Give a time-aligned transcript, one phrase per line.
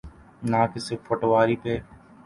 [0.51, 1.73] نہ کسی پٹواری پہ۔